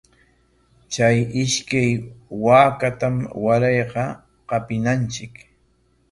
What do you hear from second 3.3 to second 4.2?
warayqa